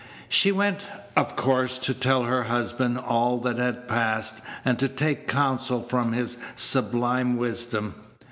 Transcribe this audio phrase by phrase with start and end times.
[0.29, 0.79] She went,
[1.15, 6.13] of course, to tell her husband all that had passed, and to take counsel from
[6.13, 7.93] his sublime wisdom.